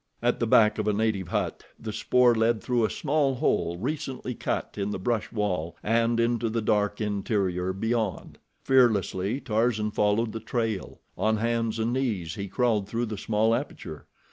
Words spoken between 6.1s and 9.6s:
into the dark interior beyond. Fearlessly,